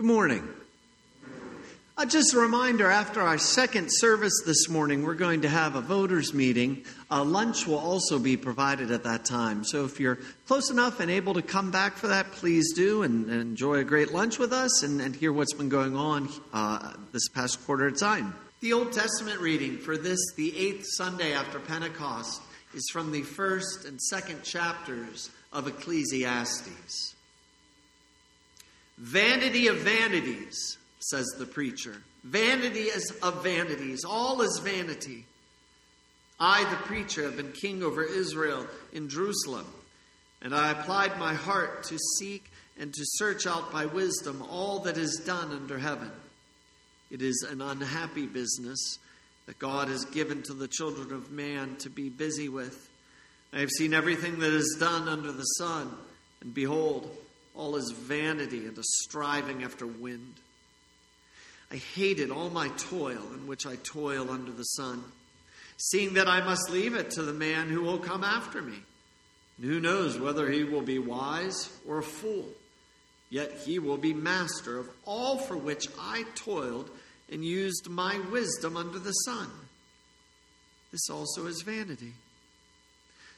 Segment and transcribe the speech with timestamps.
[0.00, 0.48] Good morning.
[1.98, 5.82] Uh, just a reminder after our second service this morning, we're going to have a
[5.82, 6.86] voters' meeting.
[7.10, 9.62] Uh, lunch will also be provided at that time.
[9.62, 13.28] So if you're close enough and able to come back for that, please do and,
[13.28, 16.94] and enjoy a great lunch with us and, and hear what's been going on uh,
[17.12, 18.34] this past quarter of time.
[18.60, 22.40] The Old Testament reading for this, the eighth Sunday after Pentecost,
[22.72, 27.16] is from the first and second chapters of Ecclesiastes.
[29.00, 32.02] Vanity of vanities, says the preacher.
[32.22, 34.04] Vanity is of vanities.
[34.04, 35.24] All is vanity.
[36.38, 39.66] I, the preacher, have been king over Israel in Jerusalem,
[40.42, 44.98] and I applied my heart to seek and to search out by wisdom all that
[44.98, 46.10] is done under heaven.
[47.10, 48.98] It is an unhappy business
[49.46, 52.90] that God has given to the children of man to be busy with.
[53.50, 55.90] I have seen everything that is done under the sun,
[56.42, 57.10] and behold,
[57.60, 60.34] all is vanity and a striving after wind.
[61.70, 65.04] I hated all my toil in which I toil under the sun,
[65.76, 68.78] seeing that I must leave it to the man who will come after me.
[69.58, 72.48] And who knows whether he will be wise or a fool?
[73.28, 76.88] Yet he will be master of all for which I toiled
[77.30, 79.48] and used my wisdom under the sun.
[80.92, 82.14] This also is vanity.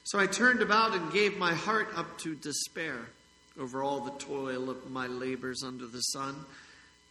[0.05, 3.09] So I turned about and gave my heart up to despair
[3.59, 6.35] over all the toil of my labors under the sun,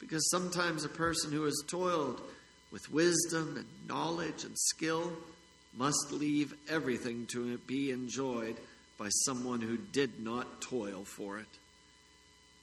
[0.00, 2.20] because sometimes a person who has toiled
[2.72, 5.12] with wisdom and knowledge and skill
[5.76, 8.56] must leave everything to be enjoyed
[8.98, 11.46] by someone who did not toil for it.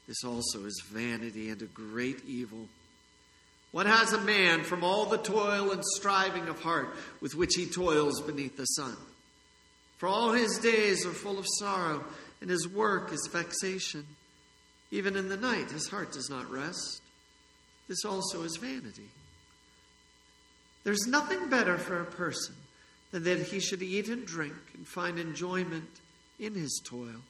[0.07, 2.67] This also is vanity and a great evil.
[3.71, 7.67] What has a man from all the toil and striving of heart with which he
[7.67, 8.97] toils beneath the sun?
[9.97, 12.03] For all his days are full of sorrow
[12.41, 14.05] and his work is vexation.
[14.91, 17.01] Even in the night, his heart does not rest.
[17.87, 19.09] This also is vanity.
[20.83, 22.55] There's nothing better for a person
[23.11, 25.89] than that he should eat and drink and find enjoyment
[26.39, 27.21] in his toil.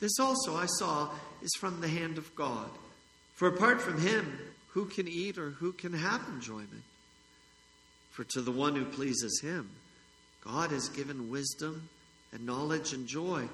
[0.00, 1.10] This also I saw
[1.42, 2.70] is from the hand of God.
[3.34, 4.38] For apart from him,
[4.68, 6.84] who can eat or who can have enjoyment?
[8.10, 9.70] For to the one who pleases him,
[10.44, 11.88] God has given wisdom
[12.32, 13.48] and knowledge and joy.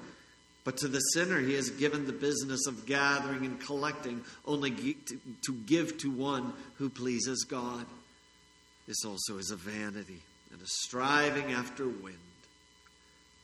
[0.65, 5.53] But to the sinner, he has given the business of gathering and collecting only to
[5.65, 7.85] give to one who pleases God.
[8.87, 10.21] This also is a vanity
[10.51, 12.17] and a striving after wind.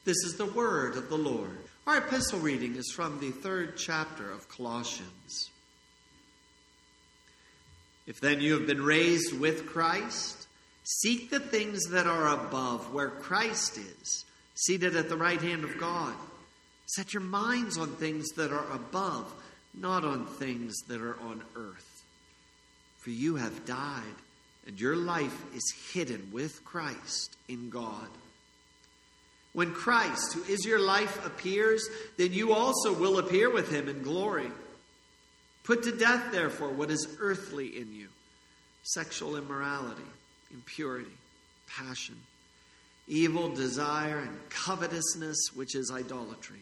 [0.03, 1.57] This is the word of the Lord.
[1.85, 5.51] Our epistle reading is from the third chapter of Colossians.
[8.07, 10.47] If then you have been raised with Christ,
[10.83, 15.77] seek the things that are above, where Christ is, seated at the right hand of
[15.77, 16.15] God.
[16.85, 19.33] Set your minds on things that are above,
[19.73, 22.03] not on things that are on earth.
[22.99, 24.03] For you have died,
[24.67, 28.07] and your life is hidden with Christ in God.
[29.53, 31.87] When Christ, who is your life, appears,
[32.17, 34.49] then you also will appear with him in glory.
[35.63, 38.07] Put to death, therefore, what is earthly in you
[38.83, 40.01] sexual immorality,
[40.51, 41.11] impurity,
[41.67, 42.15] passion,
[43.07, 46.61] evil desire, and covetousness, which is idolatry.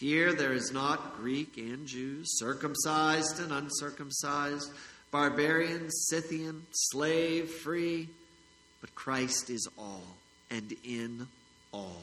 [0.00, 4.72] Here there is not Greek and Jew, circumcised and uncircumcised,
[5.10, 8.08] barbarian, Scythian, slave, free,
[8.80, 10.02] but Christ is all
[10.50, 11.28] and in
[11.70, 12.00] all.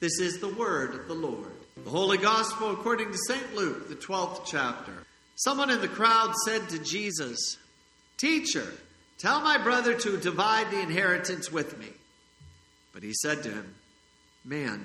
[0.00, 1.52] This is the word of the Lord.
[1.84, 3.54] The Holy Gospel according to St.
[3.54, 4.92] Luke, the 12th chapter.
[5.36, 7.56] Someone in the crowd said to Jesus,
[8.16, 8.66] Teacher,
[9.18, 11.86] tell my brother to divide the inheritance with me.
[12.92, 13.74] But he said to him,
[14.44, 14.84] Man,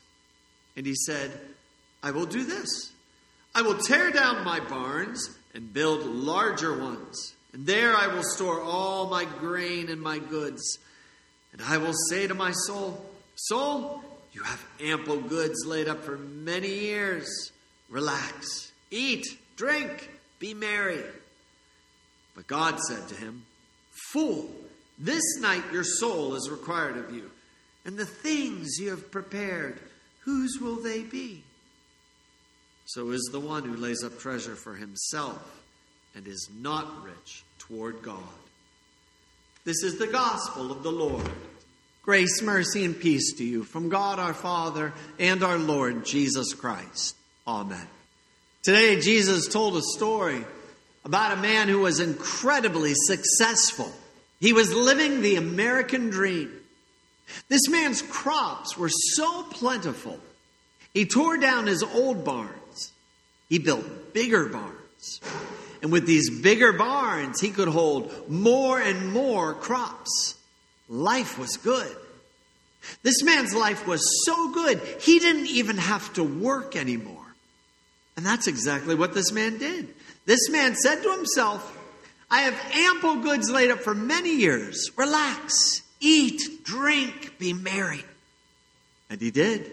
[0.75, 1.31] And he said,
[2.01, 2.91] I will do this.
[3.53, 7.33] I will tear down my barns and build larger ones.
[7.53, 10.79] And there I will store all my grain and my goods.
[11.51, 14.01] And I will say to my soul, Soul,
[14.31, 17.51] you have ample goods laid up for many years.
[17.89, 19.25] Relax, eat,
[19.57, 20.09] drink,
[20.39, 21.03] be merry.
[22.35, 23.45] But God said to him,
[24.11, 24.49] Fool,
[24.97, 27.29] this night your soul is required of you,
[27.83, 29.79] and the things you have prepared,
[30.21, 31.43] whose will they be?
[32.85, 35.61] So is the one who lays up treasure for himself
[36.15, 38.19] and is not rich toward God.
[39.63, 41.29] This is the gospel of the Lord.
[42.03, 47.15] Grace, mercy, and peace to you from God our Father and our Lord Jesus Christ.
[47.47, 47.87] Amen.
[48.63, 50.43] Today, Jesus told a story
[51.05, 53.91] about a man who was incredibly successful.
[54.39, 56.51] He was living the American dream.
[57.49, 60.19] This man's crops were so plentiful,
[60.93, 62.91] he tore down his old barns.
[63.49, 65.19] He built bigger barns.
[65.81, 70.35] And with these bigger barns, he could hold more and more crops.
[70.87, 71.95] Life was good.
[73.03, 77.17] This man's life was so good, he didn't even have to work anymore.
[78.17, 79.87] And that's exactly what this man did.
[80.25, 81.77] This man said to himself,
[82.29, 84.91] I have ample goods laid up for many years.
[84.95, 88.03] Relax, eat, drink, be merry.
[89.09, 89.71] And he did.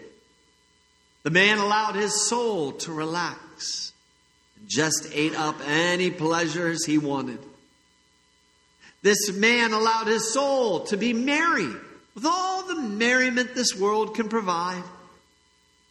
[1.23, 3.91] The man allowed his soul to relax
[4.57, 7.39] and just ate up any pleasures he wanted.
[9.01, 11.69] This man allowed his soul to be merry
[12.15, 14.83] with all the merriment this world can provide.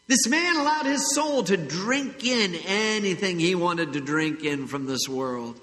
[0.08, 4.87] This man allowed his soul to drink in anything he wanted to drink in from
[4.87, 5.58] this world.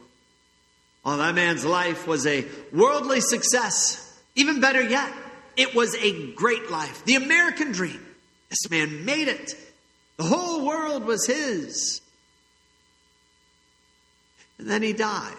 [1.03, 4.14] Well, that man's life was a worldly success.
[4.35, 5.11] Even better yet,
[5.55, 7.03] it was a great life.
[7.05, 8.05] The American dream.
[8.49, 9.55] This man made it.
[10.17, 12.01] The whole world was his.
[14.57, 15.33] And then he died.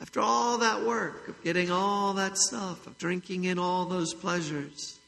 [0.00, 4.98] After all that work of getting all that stuff, of drinking in all those pleasures,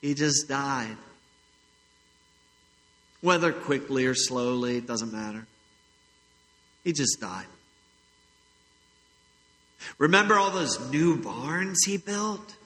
[0.00, 0.96] he just died.
[3.20, 5.46] Whether quickly or slowly, it doesn't matter.
[6.84, 7.46] He just died.
[9.98, 12.56] Remember all those new barns he built?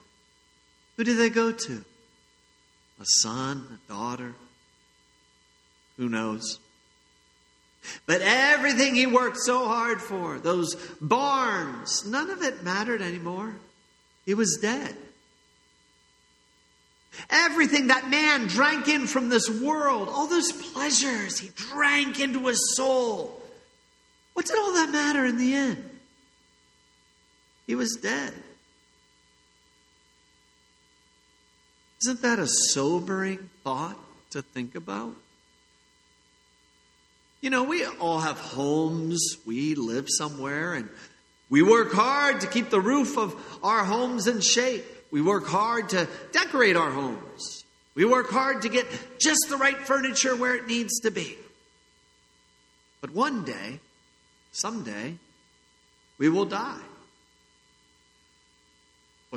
[0.95, 1.85] Who did they go to?
[2.99, 4.33] A son, a daughter?
[5.97, 6.59] Who knows?
[8.05, 13.55] But everything he worked so hard for, those barns, none of it mattered anymore.
[14.25, 14.95] He was dead.
[17.29, 22.75] Everything that man drank in from this world, all those pleasures he drank into his
[22.75, 23.41] soul.
[24.33, 25.96] What did all that matter in the end?
[27.67, 28.33] He was dead.
[32.03, 33.97] Isn't that a sobering thought
[34.31, 35.15] to think about?
[37.41, 40.89] You know, we all have homes, we live somewhere, and
[41.49, 44.85] we work hard to keep the roof of our homes in shape.
[45.11, 47.63] We work hard to decorate our homes.
[47.95, 48.85] We work hard to get
[49.19, 51.37] just the right furniture where it needs to be.
[53.01, 53.79] But one day,
[54.51, 55.15] someday,
[56.17, 56.81] we will die.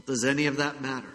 [0.00, 1.10] What does any of that matter?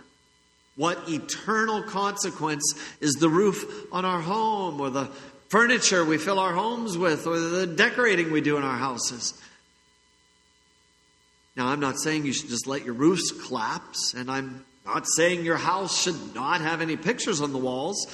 [0.76, 5.06] What eternal consequence is the roof on our home or the
[5.50, 9.34] furniture we fill our homes with or the decorating we do in our houses?
[11.56, 15.46] Now, I'm not saying you should just let your roofs collapse, and I'm not saying
[15.46, 18.06] your house should not have any pictures on the walls.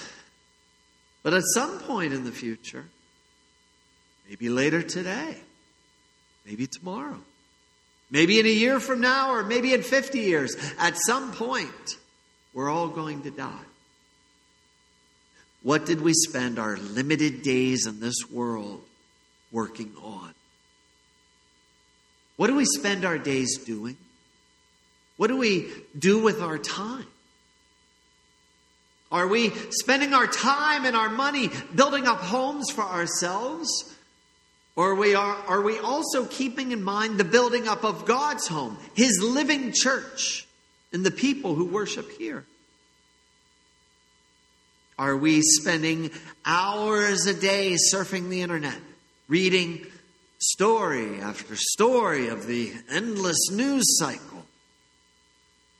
[1.21, 2.85] But at some point in the future,
[4.29, 5.35] maybe later today,
[6.45, 7.19] maybe tomorrow,
[8.11, 11.97] maybe in a year from now, or maybe in 50 years, at some point,
[12.53, 13.65] we're all going to die.
[15.63, 18.83] What did we spend our limited days in this world
[19.51, 20.33] working on?
[22.37, 23.97] What do we spend our days doing?
[25.17, 27.05] What do we do with our time?
[29.11, 33.95] Are we spending our time and our money building up homes for ourselves?
[34.75, 38.47] Or are we, are, are we also keeping in mind the building up of God's
[38.47, 40.47] home, His living church,
[40.93, 42.45] and the people who worship here?
[44.97, 46.11] Are we spending
[46.45, 48.77] hours a day surfing the internet,
[49.27, 49.85] reading
[50.37, 54.45] story after story of the endless news cycle?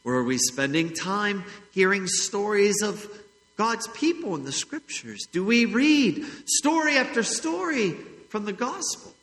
[0.03, 3.07] Or are we spending time hearing stories of
[3.57, 5.27] God's people in the scriptures?
[5.31, 7.95] Do we read story after story
[8.31, 9.13] from the gospel?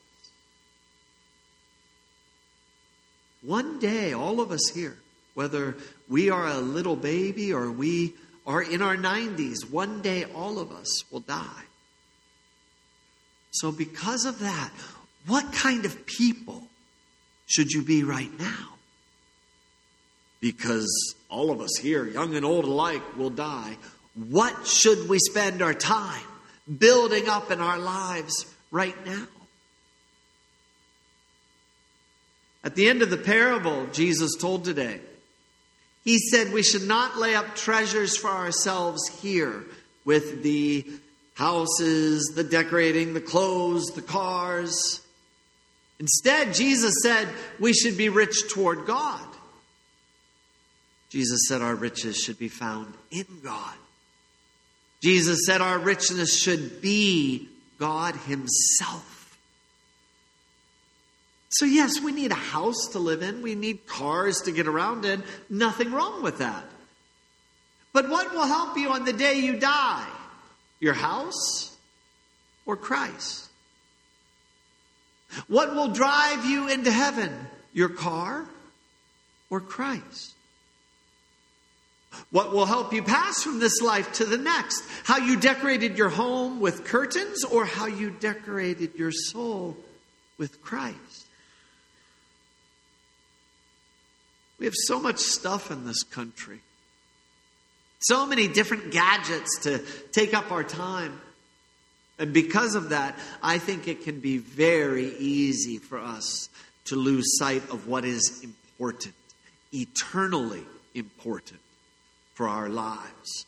[3.41, 4.97] One day, all of us here,
[5.33, 5.75] whether
[6.07, 8.13] we are a little baby or we
[8.45, 11.63] are in our 90s, one day all of us will die.
[13.51, 14.71] So, because of that,
[15.25, 16.67] what kind of people
[17.47, 18.75] should you be right now?
[20.39, 23.77] Because all of us here, young and old alike, will die.
[24.13, 26.21] What should we spend our time
[26.77, 29.27] building up in our lives right now?
[32.63, 34.99] At the end of the parable Jesus told today,
[36.03, 39.63] he said we should not lay up treasures for ourselves here
[40.05, 40.85] with the
[41.35, 45.01] houses, the decorating, the clothes, the cars.
[45.99, 47.27] Instead, Jesus said
[47.59, 49.25] we should be rich toward God.
[51.09, 53.73] Jesus said our riches should be found in God.
[55.01, 57.49] Jesus said our richness should be
[57.79, 59.37] God Himself.
[61.49, 65.05] So, yes, we need a house to live in, we need cars to get around
[65.05, 65.23] in.
[65.49, 66.63] Nothing wrong with that.
[67.91, 70.07] But what will help you on the day you die?
[70.79, 71.75] Your house
[72.65, 73.49] or Christ?
[75.47, 77.47] What will drive you into heaven?
[77.73, 78.45] Your car
[79.49, 80.33] or Christ?
[82.31, 84.83] What will help you pass from this life to the next?
[85.03, 89.77] How you decorated your home with curtains or how you decorated your soul
[90.37, 91.25] with Christ?
[94.59, 96.59] We have so much stuff in this country,
[97.99, 99.79] so many different gadgets to
[100.11, 101.21] take up our time.
[102.19, 106.49] And because of that, I think it can be very easy for us
[106.85, 109.15] to lose sight of what is important,
[109.71, 110.63] eternally
[110.93, 111.61] important
[112.39, 113.45] for our lives.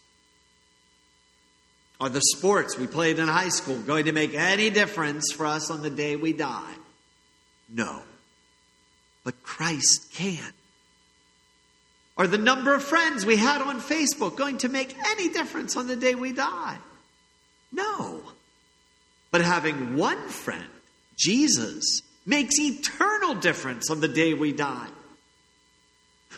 [2.01, 5.71] Are the sports we played in high school going to make any difference for us
[5.71, 6.73] on the day we die?
[7.69, 8.01] No.
[9.23, 10.51] But Christ can.
[12.17, 15.87] Are the number of friends we had on Facebook going to make any difference on
[15.87, 16.77] the day we die?
[17.71, 18.21] No.
[19.31, 20.69] But having one friend,
[21.15, 24.89] Jesus, makes eternal difference on the day we die.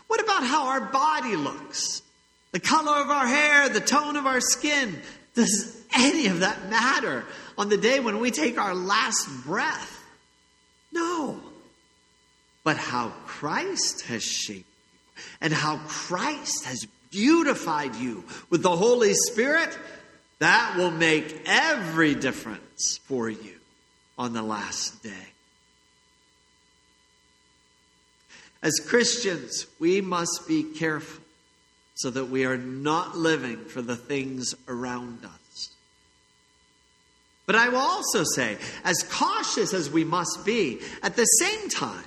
[0.06, 2.04] What about how our body looks?
[2.54, 5.02] The color of our hair, the tone of our skin.
[5.34, 7.26] Does any of that matter
[7.58, 10.02] on the day when we take our last breath?
[10.92, 11.42] No.
[12.64, 19.14] But how Christ has shaped you and how Christ has beautified you with the Holy
[19.14, 19.78] Spirit,
[20.40, 23.56] that will make every difference for you
[24.18, 25.28] on the last day.
[28.62, 31.23] As Christians, we must be careful
[31.96, 35.70] so that we are not living for the things around us.
[37.46, 42.06] But I will also say, as cautious as we must be, at the same time,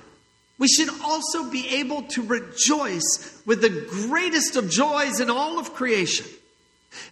[0.57, 5.73] we should also be able to rejoice with the greatest of joys in all of
[5.73, 6.25] creation.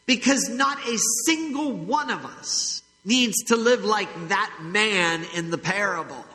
[0.08, 5.60] Because not a single one of us needs to live like that man in the
[5.60, 6.26] parable.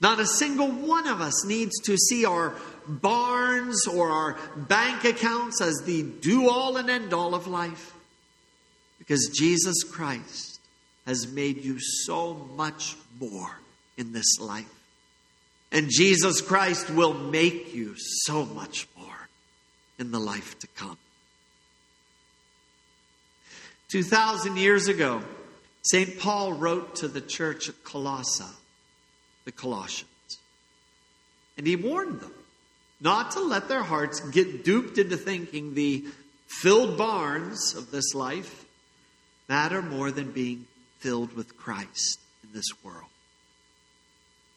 [0.00, 2.54] Not a single one of us needs to see our
[2.86, 7.94] barns or our bank accounts as the do all and end all of life.
[8.98, 10.60] Because Jesus Christ
[11.06, 13.58] has made you so much more
[13.96, 14.72] in this life.
[15.72, 19.28] And Jesus Christ will make you so much more
[19.98, 20.96] in the life to come.
[23.88, 25.22] 2,000 years ago,
[25.82, 26.18] St.
[26.18, 28.44] Paul wrote to the church at Colossae,
[29.48, 30.38] the Colossians,
[31.56, 32.34] and he warned them
[33.00, 36.04] not to let their hearts get duped into thinking the
[36.46, 38.66] filled barns of this life
[39.48, 40.66] matter more than being
[40.98, 43.08] filled with Christ in this world.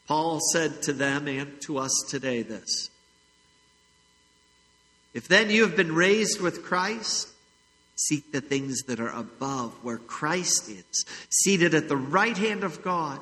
[0.10, 2.90] Paul said to them and to us today this
[5.14, 7.30] If then you have been raised with Christ,
[7.96, 12.82] seek the things that are above, where Christ is, seated at the right hand of
[12.82, 13.22] God.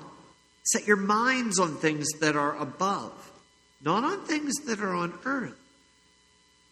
[0.71, 3.31] Set your minds on things that are above,
[3.83, 5.57] not on things that are on earth.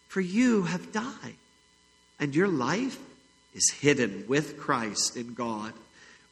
[0.08, 1.36] For you have died,
[2.20, 2.98] and your life
[3.54, 5.72] is hidden with Christ in God.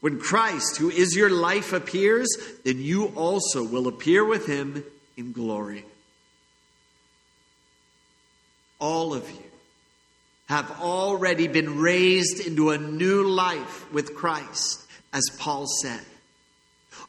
[0.01, 2.29] When Christ, who is your life, appears,
[2.65, 4.85] then you also will appear with him
[5.17, 5.85] in glory.
[8.79, 9.43] All of you
[10.49, 16.05] have already been raised into a new life with Christ, as Paul said.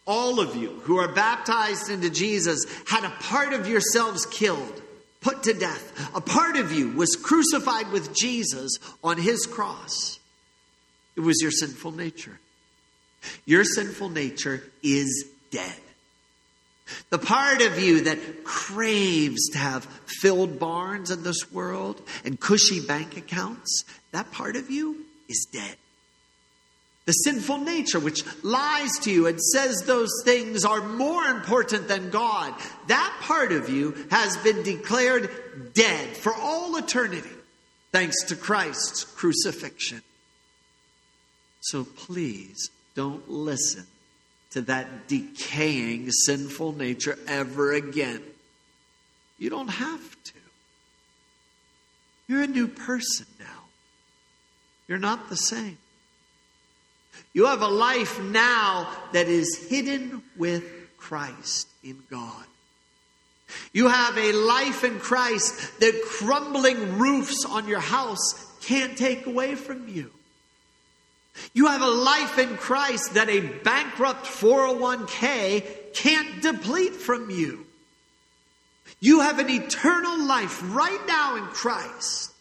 [0.07, 4.81] All of you who are baptized into Jesus had a part of yourselves killed,
[5.19, 6.15] put to death.
[6.15, 8.71] A part of you was crucified with Jesus
[9.03, 10.19] on his cross.
[11.17, 12.39] It was your sinful nature.
[13.45, 15.75] Your sinful nature is dead.
[17.09, 22.79] The part of you that craves to have filled barns in this world and cushy
[22.79, 25.75] bank accounts, that part of you is dead.
[27.07, 32.09] The sinful nature, which lies to you and says those things are more important than
[32.09, 32.53] God,
[32.87, 37.29] that part of you has been declared dead for all eternity,
[37.93, 40.01] thanks to Christ's crucifixion.
[41.61, 43.87] So please don't listen
[44.51, 48.21] to that decaying sinful nature ever again.
[49.37, 50.33] You don't have to.
[52.27, 53.63] You're a new person now.
[54.89, 55.77] You're not the same.
[57.33, 60.63] You have a life now that is hidden with
[60.97, 62.45] Christ in God.
[63.73, 69.55] You have a life in Christ that crumbling roofs on your house can't take away
[69.55, 70.11] from you.
[71.53, 77.65] You have a life in Christ that a bankrupt 401k can't deplete from you.
[78.99, 82.33] You have an eternal life right now in Christ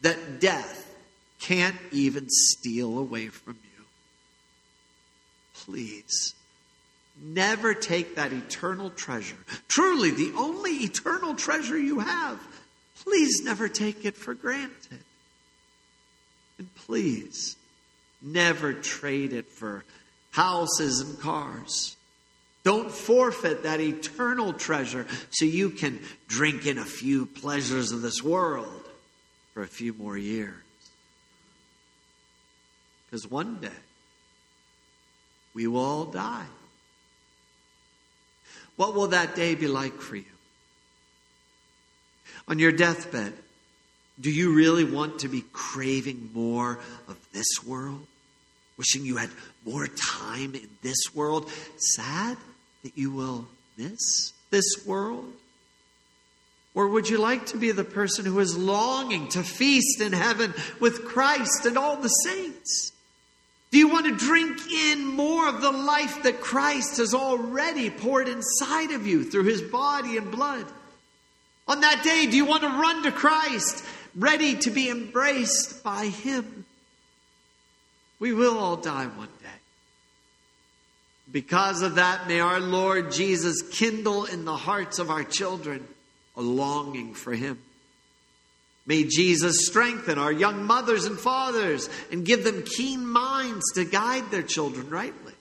[0.00, 0.92] that death
[1.40, 3.69] can't even steal away from you.
[5.64, 6.34] Please,
[7.20, 9.36] never take that eternal treasure,
[9.68, 12.40] truly the only eternal treasure you have.
[13.04, 15.00] Please never take it for granted.
[16.58, 17.56] And please,
[18.22, 19.84] never trade it for
[20.30, 21.96] houses and cars.
[22.62, 28.22] Don't forfeit that eternal treasure so you can drink in a few pleasures of this
[28.22, 28.82] world
[29.54, 30.54] for a few more years.
[33.06, 33.68] Because one day
[35.54, 36.46] we will all die.
[38.76, 40.24] What will that day be like for you?
[42.48, 43.34] On your deathbed,
[44.20, 46.78] do you really want to be craving more
[47.08, 48.06] of this world?
[48.76, 49.30] Wishing you had
[49.64, 51.50] more time in this world?
[51.76, 52.36] Sad
[52.82, 55.32] that you will miss this world?
[56.74, 60.54] Or would you like to be the person who is longing to feast in heaven
[60.78, 62.92] with Christ and all the saints?
[63.70, 68.28] Do you want to drink in more of the life that Christ has already poured
[68.28, 70.66] inside of you through his body and blood?
[71.68, 73.84] On that day, do you want to run to Christ,
[74.16, 76.64] ready to be embraced by him?
[78.18, 79.48] We will all die one day.
[81.30, 85.86] Because of that, may our Lord Jesus kindle in the hearts of our children
[86.36, 87.60] a longing for him.
[88.86, 94.30] May Jesus strengthen our young mothers and fathers and give them keen minds to guide
[94.30, 95.34] their children rightly.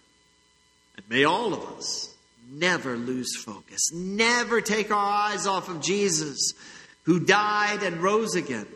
[0.97, 2.13] And may all of us
[2.51, 6.53] never lose focus, never take our eyes off of Jesus,
[7.03, 8.67] who died and rose again,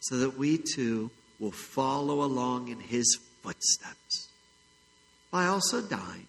[0.00, 4.28] so that we too will follow along in his footsteps
[5.30, 6.26] by also dying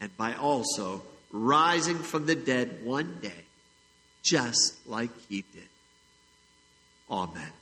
[0.00, 3.44] and by also rising from the dead one day,
[4.22, 5.69] just like he did.
[7.10, 7.52] Amen.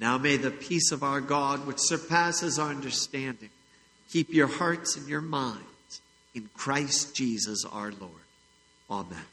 [0.00, 3.50] Now may the peace of our God, which surpasses our understanding,
[4.10, 6.00] keep your hearts and your minds
[6.34, 8.12] in Christ Jesus our Lord.
[8.90, 9.24] Amen.